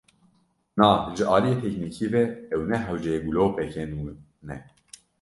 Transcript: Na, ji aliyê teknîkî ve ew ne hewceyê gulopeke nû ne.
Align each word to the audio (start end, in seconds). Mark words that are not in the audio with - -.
Na, 0.77 0.87
ji 1.15 1.23
aliyê 1.35 1.55
teknîkî 1.63 2.05
ve 2.13 2.23
ew 2.53 2.61
ne 2.69 2.77
hewceyê 2.85 3.19
gulopeke 3.25 3.83
nû 3.91 3.99
ne. 4.47 4.57